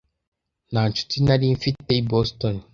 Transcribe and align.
Nta 0.71 0.83
nshuti 0.89 1.15
nari 1.25 1.45
mfite 1.57 1.91
i 2.01 2.03
Boston. 2.11 2.55